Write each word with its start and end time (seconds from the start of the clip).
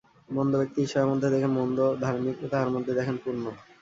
মন্দ 0.29 0.53
ব্যক্তি 0.55 0.79
ঈশ্বরের 0.81 1.09
মধ্যে 1.11 1.27
দেখে 1.29 1.49
মন্দ, 1.57 1.79
ধার্মিক 2.01 2.35
তাঁহার 2.51 2.69
মধ্যে 2.75 2.91
দেখেন 2.99 3.15
পুণ্য। 3.23 3.43